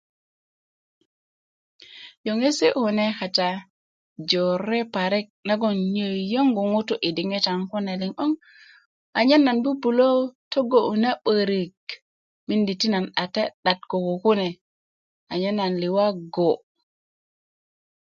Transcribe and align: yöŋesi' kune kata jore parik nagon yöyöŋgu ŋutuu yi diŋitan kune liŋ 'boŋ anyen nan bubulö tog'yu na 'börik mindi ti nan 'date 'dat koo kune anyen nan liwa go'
yöŋesi' 2.25 2.75
kune 2.77 3.05
kata 3.19 3.47
jore 4.29 4.79
parik 4.93 5.27
nagon 5.47 5.77
yöyöŋgu 5.97 6.61
ŋutuu 6.71 7.01
yi 7.03 7.09
diŋitan 7.17 7.59
kune 7.71 7.93
liŋ 8.01 8.11
'boŋ 8.15 8.31
anyen 9.19 9.41
nan 9.45 9.57
bubulö 9.63 10.09
tog'yu 10.51 10.93
na 11.03 11.11
'börik 11.19 11.77
mindi 12.47 12.73
ti 12.79 12.87
nan 12.93 13.05
'date 13.09 13.43
'dat 13.63 13.79
koo 13.91 14.11
kune 14.23 14.49
anyen 15.33 15.55
nan 15.59 15.73
liwa 15.81 16.05
go' 16.33 16.57